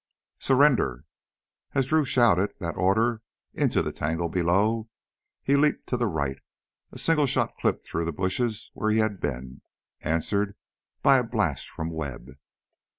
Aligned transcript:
"Surrender!" 0.39 1.05
As 1.75 1.85
Drew 1.85 2.05
shouted 2.05 2.55
that 2.59 2.75
order 2.75 3.21
into 3.53 3.83
the 3.83 3.91
tangle 3.91 4.29
below, 4.29 4.89
he 5.43 5.55
leaped 5.55 5.85
to 5.89 5.95
the 5.95 6.07
right. 6.07 6.39
A 6.91 6.97
single 6.97 7.27
shot 7.27 7.55
clipped 7.59 7.83
through 7.83 8.05
the 8.05 8.11
bushes 8.11 8.71
where 8.73 8.89
he 8.89 8.97
had 8.97 9.19
been, 9.21 9.61
answered 10.01 10.55
by 11.03 11.19
a 11.19 11.23
blast 11.23 11.69
from 11.69 11.91
Webb. 11.91 12.31